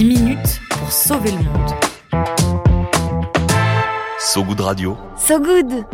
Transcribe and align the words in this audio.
10 0.00 0.06
minutes 0.06 0.62
pour 0.70 0.90
sauver 0.90 1.30
le 1.30 1.42
monde. 1.42 1.74
So 4.18 4.42
Good 4.42 4.60
Radio. 4.60 4.96
So 5.18 5.38
good 5.38 5.84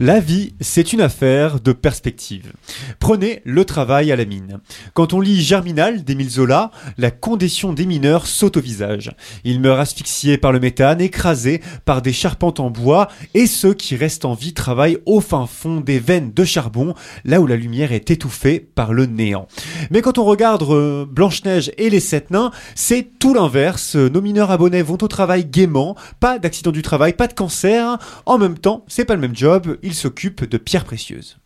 La 0.00 0.18
vie, 0.18 0.54
c'est 0.60 0.92
une 0.92 1.00
affaire 1.00 1.60
de 1.60 1.70
perspective. 1.72 2.52
Prenez 2.98 3.40
le 3.44 3.64
travail 3.64 4.10
à 4.10 4.16
la 4.16 4.24
mine. 4.24 4.58
Quand 4.92 5.12
on 5.12 5.20
lit 5.20 5.40
Germinal 5.40 6.02
d'Émile 6.02 6.30
Zola, 6.30 6.72
la 6.98 7.12
condition 7.12 7.72
des 7.72 7.86
mineurs 7.86 8.26
saute 8.26 8.56
au 8.56 8.60
visage. 8.60 9.12
Ils 9.44 9.60
meurent 9.60 9.78
asphyxiés 9.78 10.36
par 10.36 10.50
le 10.50 10.58
méthane, 10.58 11.00
écrasés 11.00 11.60
par 11.84 12.02
des 12.02 12.12
charpentes 12.12 12.58
en 12.58 12.70
bois, 12.70 13.06
et 13.34 13.46
ceux 13.46 13.72
qui 13.72 13.94
restent 13.94 14.24
en 14.24 14.34
vie 14.34 14.52
travaillent 14.52 14.98
au 15.06 15.20
fin 15.20 15.46
fond 15.46 15.80
des 15.80 16.00
veines 16.00 16.32
de 16.34 16.44
charbon, 16.44 16.94
là 17.24 17.40
où 17.40 17.46
la 17.46 17.54
lumière 17.54 17.92
est 17.92 18.10
étouffée 18.10 18.58
par 18.58 18.92
le 18.94 19.06
néant. 19.06 19.46
Mais 19.92 20.02
quand 20.02 20.18
on 20.18 20.24
regarde 20.24 20.64
euh, 20.64 21.06
Blanche-Neige 21.08 21.70
et 21.78 21.88
les 21.88 22.00
Sept 22.00 22.32
Nains, 22.32 22.50
c'est 22.74 23.16
tout 23.20 23.32
l'inverse. 23.32 23.94
Nos 23.94 24.20
mineurs 24.20 24.50
abonnés 24.50 24.82
vont 24.82 24.98
au 25.00 25.08
travail 25.08 25.44
gaiement, 25.44 25.94
pas 26.18 26.40
d'accident 26.40 26.72
du 26.72 26.82
travail, 26.82 27.12
pas 27.12 27.28
de 27.28 27.32
cancer. 27.32 27.96
En 28.26 28.38
même 28.38 28.58
temps, 28.58 28.84
c'est 28.88 29.04
pas 29.04 29.14
le 29.14 29.20
même 29.20 29.36
job, 29.36 29.78
ils 29.84 29.94
s'occupent 29.94 30.44
de 30.44 30.56
pierres 30.56 30.84
précieuses. 30.84 31.36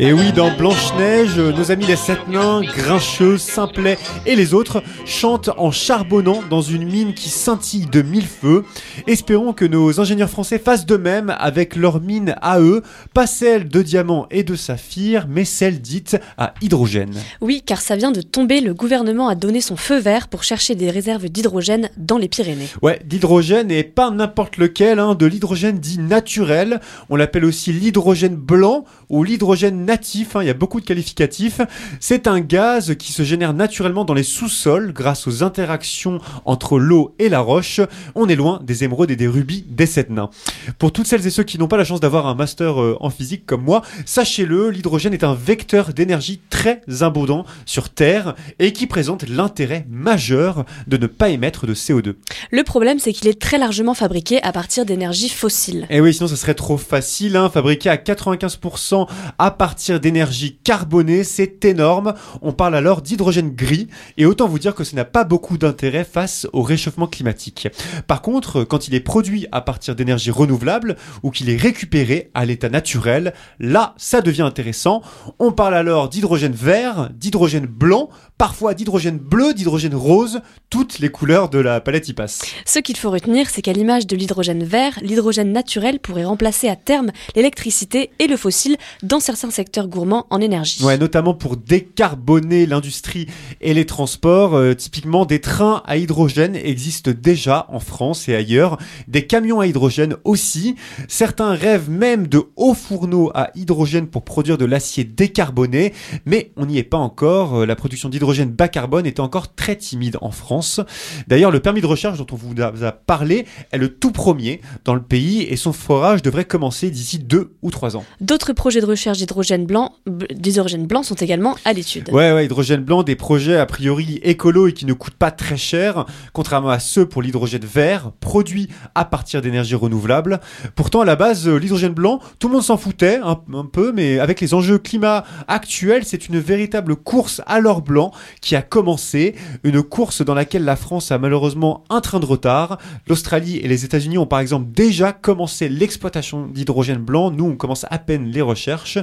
Et 0.00 0.12
oui, 0.12 0.30
dans 0.32 0.56
Blanche-Neige, 0.56 1.40
nos 1.40 1.72
amis 1.72 1.86
les 1.86 1.96
sept 1.96 2.28
nains, 2.28 2.60
Grincheux, 2.62 3.36
Simplet 3.36 3.98
et 4.26 4.36
les 4.36 4.54
autres 4.54 4.80
chantent 5.04 5.50
en 5.56 5.72
charbonnant 5.72 6.40
dans 6.48 6.60
une 6.60 6.84
mine 6.84 7.14
qui 7.14 7.28
scintille 7.28 7.86
de 7.86 8.02
mille 8.02 8.28
feux. 8.28 8.64
Espérons 9.08 9.52
que 9.52 9.64
nos 9.64 9.98
ingénieurs 9.98 10.30
français 10.30 10.60
fassent 10.60 10.86
de 10.86 10.96
même 10.96 11.34
avec 11.40 11.74
leur 11.74 12.00
mine 12.00 12.36
à 12.42 12.60
eux, 12.60 12.84
pas 13.12 13.26
celle 13.26 13.66
de 13.66 13.82
diamants 13.82 14.28
et 14.30 14.44
de 14.44 14.54
saphirs, 14.54 15.26
mais 15.28 15.44
celle 15.44 15.80
dite 15.80 16.16
à 16.36 16.54
hydrogène. 16.62 17.16
Oui, 17.40 17.64
car 17.66 17.80
ça 17.80 17.96
vient 17.96 18.12
de 18.12 18.20
tomber, 18.20 18.60
le 18.60 18.74
gouvernement 18.74 19.26
a 19.26 19.34
donné 19.34 19.60
son 19.60 19.74
feu 19.74 19.98
vert 19.98 20.28
pour 20.28 20.44
chercher 20.44 20.76
des 20.76 20.92
réserves 20.92 21.28
d'hydrogène 21.28 21.90
dans 21.96 22.18
les 22.18 22.28
Pyrénées. 22.28 22.68
Ouais, 22.82 23.00
d'hydrogène 23.04 23.72
et 23.72 23.82
pas 23.82 24.12
n'importe 24.12 24.58
lequel, 24.58 25.00
hein, 25.00 25.16
de 25.16 25.26
l'hydrogène 25.26 25.80
dit 25.80 25.98
naturel. 25.98 26.78
On 27.10 27.16
l'appelle 27.16 27.44
aussi 27.44 27.72
l'hydrogène 27.72 28.36
blanc 28.36 28.84
ou 29.08 29.24
l'hydrogène 29.24 29.87
natif, 29.88 30.36
hein, 30.36 30.42
il 30.42 30.46
y 30.46 30.50
a 30.50 30.54
beaucoup 30.54 30.80
de 30.80 30.86
qualificatifs. 30.86 31.60
C'est 31.98 32.28
un 32.28 32.40
gaz 32.40 32.94
qui 32.96 33.12
se 33.12 33.22
génère 33.24 33.54
naturellement 33.54 34.04
dans 34.04 34.14
les 34.14 34.22
sous-sols 34.22 34.92
grâce 34.92 35.26
aux 35.26 35.42
interactions 35.42 36.20
entre 36.44 36.78
l'eau 36.78 37.14
et 37.18 37.28
la 37.28 37.40
roche. 37.40 37.80
On 38.14 38.28
est 38.28 38.36
loin 38.36 38.60
des 38.62 38.84
émeraudes 38.84 39.10
et 39.10 39.16
des 39.16 39.26
rubis 39.26 39.64
des 39.66 39.86
sept 39.86 40.10
nains. 40.10 40.30
Pour 40.78 40.92
toutes 40.92 41.06
celles 41.06 41.26
et 41.26 41.30
ceux 41.30 41.42
qui 41.42 41.58
n'ont 41.58 41.68
pas 41.68 41.76
la 41.76 41.84
chance 41.84 42.00
d'avoir 42.00 42.26
un 42.26 42.34
master 42.34 42.80
euh, 42.80 42.96
en 43.00 43.10
physique 43.10 43.46
comme 43.46 43.62
moi, 43.62 43.82
sachez-le, 44.04 44.70
l'hydrogène 44.70 45.14
est 45.14 45.24
un 45.24 45.34
vecteur 45.34 45.92
d'énergie 45.94 46.40
très 46.68 47.02
abondant 47.02 47.44
sur 47.64 47.88
Terre 47.88 48.34
et 48.58 48.72
qui 48.72 48.86
présente 48.86 49.28
l'intérêt 49.28 49.86
majeur 49.88 50.64
de 50.86 50.96
ne 50.96 51.06
pas 51.06 51.30
émettre 51.30 51.66
de 51.66 51.74
CO2. 51.74 52.14
Le 52.50 52.62
problème, 52.62 52.98
c'est 52.98 53.12
qu'il 53.12 53.28
est 53.28 53.40
très 53.40 53.58
largement 53.58 53.94
fabriqué 53.94 54.42
à 54.42 54.52
partir 54.52 54.84
d'énergies 54.84 55.28
fossiles. 55.28 55.86
Et 55.90 56.00
oui, 56.00 56.12
sinon 56.12 56.28
ça 56.28 56.36
serait 56.36 56.54
trop 56.54 56.76
facile, 56.76 57.36
hein, 57.36 57.50
fabriqué 57.50 57.88
à 57.88 57.96
95% 57.96 59.08
à 59.38 59.50
partir 59.50 60.00
d'énergie 60.00 60.58
carbonée, 60.62 61.24
c'est 61.24 61.64
énorme. 61.64 62.14
On 62.42 62.52
parle 62.52 62.76
alors 62.76 63.02
d'hydrogène 63.02 63.54
gris, 63.54 63.88
et 64.16 64.26
autant 64.26 64.48
vous 64.48 64.58
dire 64.58 64.74
que 64.74 64.84
ça 64.84 64.96
n'a 64.96 65.04
pas 65.04 65.24
beaucoup 65.24 65.58
d'intérêt 65.58 66.04
face 66.04 66.46
au 66.52 66.62
réchauffement 66.62 67.06
climatique. 67.06 67.68
Par 68.06 68.22
contre, 68.22 68.64
quand 68.64 68.88
il 68.88 68.94
est 68.94 69.00
produit 69.00 69.46
à 69.52 69.60
partir 69.60 69.94
d'énergie 69.94 70.30
renouvelable, 70.30 70.96
ou 71.22 71.30
qu'il 71.30 71.50
est 71.50 71.56
récupéré 71.56 72.30
à 72.34 72.44
l'état 72.44 72.68
naturel, 72.68 73.32
là, 73.58 73.94
ça 73.96 74.20
devient 74.20 74.42
intéressant. 74.42 75.02
On 75.38 75.52
parle 75.52 75.74
alors 75.74 76.08
d'hydrogène 76.08 76.52
vert, 76.58 77.10
d'hydrogène 77.14 77.66
blanc, 77.66 78.08
parfois 78.36 78.74
d'hydrogène 78.74 79.18
bleu, 79.18 79.54
d'hydrogène 79.54 79.94
rose, 79.94 80.40
toutes 80.70 80.98
les 80.98 81.08
couleurs 81.08 81.48
de 81.48 81.58
la 81.58 81.80
palette 81.80 82.08
y 82.08 82.12
passent. 82.12 82.42
Ce 82.64 82.78
qu'il 82.78 82.96
faut 82.96 83.10
retenir, 83.10 83.48
c'est 83.50 83.62
qu'à 83.62 83.72
l'image 83.72 84.06
de 84.06 84.16
l'hydrogène 84.16 84.64
vert, 84.64 84.98
l'hydrogène 85.02 85.52
naturel 85.52 85.98
pourrait 85.98 86.24
remplacer 86.24 86.68
à 86.68 86.76
terme 86.76 87.10
l'électricité 87.34 88.10
et 88.18 88.26
le 88.26 88.36
fossile 88.36 88.76
dans 89.02 89.20
certains 89.20 89.50
secteurs 89.50 89.88
gourmands 89.88 90.26
en 90.30 90.40
énergie. 90.40 90.82
Ouais, 90.84 90.98
notamment 90.98 91.34
pour 91.34 91.56
décarboner 91.56 92.66
l'industrie 92.66 93.26
et 93.60 93.74
les 93.74 93.86
transports. 93.86 94.54
Euh, 94.54 94.74
typiquement, 94.74 95.24
des 95.24 95.40
trains 95.40 95.82
à 95.86 95.96
hydrogène 95.96 96.56
existent 96.56 97.10
déjà 97.14 97.66
en 97.70 97.80
France 97.80 98.28
et 98.28 98.34
ailleurs. 98.34 98.78
Des 99.08 99.26
camions 99.26 99.60
à 99.60 99.66
hydrogène 99.66 100.16
aussi. 100.24 100.76
Certains 101.08 101.54
rêvent 101.54 101.90
même 101.90 102.26
de 102.26 102.44
hauts 102.56 102.74
fourneaux 102.74 103.30
à 103.34 103.50
hydrogène 103.54 104.06
pour 104.06 104.24
produire 104.24 104.58
de 104.58 104.64
l'acier 104.64 105.04
décarboné. 105.04 105.92
Mais 106.24 106.37
on 106.56 106.66
n'y 106.66 106.78
est 106.78 106.82
pas 106.82 106.98
encore. 106.98 107.60
Euh, 107.60 107.66
La 107.66 107.76
production 107.76 108.08
d'hydrogène 108.08 108.50
bas 108.50 108.68
carbone 108.68 109.06
est 109.06 109.20
encore 109.20 109.54
très 109.54 109.76
timide 109.76 110.16
en 110.20 110.30
France. 110.30 110.80
D'ailleurs, 111.26 111.50
le 111.50 111.60
permis 111.60 111.80
de 111.80 111.86
recherche 111.86 112.18
dont 112.18 112.26
on 112.32 112.36
vous 112.36 112.54
a 112.60 112.92
parlé 112.92 113.46
est 113.72 113.78
le 113.78 113.94
tout 113.94 114.12
premier 114.12 114.60
dans 114.84 114.94
le 114.94 115.02
pays 115.02 115.42
et 115.42 115.56
son 115.56 115.72
forage 115.72 116.22
devrait 116.22 116.44
commencer 116.44 116.90
d'ici 116.90 117.18
deux 117.18 117.52
ou 117.62 117.70
trois 117.70 117.96
ans. 117.96 118.04
D'autres 118.20 118.52
projets 118.52 118.80
de 118.80 118.86
recherche 118.86 119.18
d'hydrogène 119.18 119.66
blanc, 119.66 119.94
d'hydrogène 120.06 120.86
blanc 120.86 121.02
sont 121.02 121.14
également 121.14 121.56
à 121.64 121.72
l'étude. 121.72 122.08
Ouais, 122.10 122.32
ouais, 122.32 122.44
hydrogène 122.44 122.82
blanc, 122.82 123.02
des 123.02 123.16
projets 123.16 123.56
a 123.56 123.66
priori 123.66 124.20
écolo 124.22 124.68
et 124.68 124.72
qui 124.72 124.86
ne 124.86 124.92
coûtent 124.92 125.14
pas 125.14 125.30
très 125.30 125.56
cher, 125.56 126.06
contrairement 126.32 126.70
à 126.70 126.78
ceux 126.78 127.06
pour 127.06 127.22
l'hydrogène 127.22 127.64
vert, 127.64 128.12
produit 128.20 128.68
à 128.94 129.04
partir 129.04 129.42
d'énergie 129.42 129.74
renouvelable. 129.74 130.40
Pourtant, 130.74 131.00
à 131.00 131.04
la 131.04 131.16
base, 131.16 131.48
euh, 131.48 131.56
l'hydrogène 131.56 131.92
blanc, 131.94 132.20
tout 132.38 132.48
le 132.48 132.54
monde 132.54 132.62
s'en 132.62 132.76
foutait 132.76 133.20
un, 133.22 133.38
un 133.54 133.64
peu, 133.64 133.92
mais 133.92 134.18
avec 134.18 134.40
les 134.40 134.54
enjeux 134.54 134.78
climat 134.78 135.24
actuels, 135.46 136.04
c'est 136.04 136.27
une 136.28 136.38
véritable 136.38 136.96
course 136.96 137.42
à 137.46 137.60
l'or 137.60 137.82
blanc 137.82 138.12
qui 138.40 138.56
a 138.56 138.62
commencé, 138.62 139.34
une 139.64 139.82
course 139.82 140.22
dans 140.22 140.34
laquelle 140.34 140.64
la 140.64 140.76
France 140.76 141.10
a 141.12 141.18
malheureusement 141.18 141.84
un 141.90 142.00
train 142.00 142.20
de 142.20 142.26
retard. 142.26 142.78
L'Australie 143.08 143.58
et 143.58 143.68
les 143.68 143.84
États-Unis 143.84 144.18
ont 144.18 144.26
par 144.26 144.40
exemple 144.40 144.70
déjà 144.72 145.12
commencé 145.12 145.68
l'exploitation 145.68 146.46
d'hydrogène 146.46 146.98
blanc, 146.98 147.30
nous 147.30 147.46
on 147.46 147.56
commence 147.56 147.86
à 147.90 147.98
peine 147.98 148.26
les 148.26 148.42
recherches. 148.42 148.98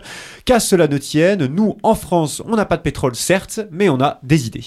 Qu'à 0.46 0.60
cela 0.60 0.88
ne 0.88 0.98
tienne, 0.98 1.46
nous 1.48 1.78
en 1.84 1.96
France, 1.96 2.42
on 2.46 2.56
n'a 2.56 2.66
pas 2.66 2.78
de 2.78 2.82
pétrole 2.82 3.16
certes, 3.16 3.62
mais 3.72 3.90
on 3.90 4.02
a 4.02 4.20
des 4.24 4.48
idées. 4.48 4.66